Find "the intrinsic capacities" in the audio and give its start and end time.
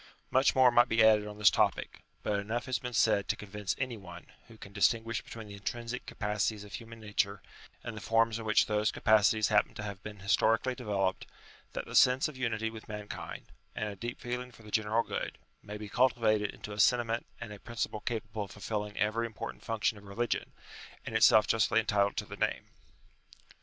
5.47-6.63